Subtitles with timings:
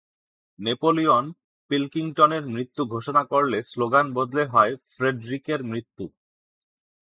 [0.59, 1.25] Napoleon
[1.71, 6.05] পিলকিংটনের মৃত্যু ঘোষণা করলে স্লোগান বদলে হয় ফ্রেডরিকের মৃত্যু।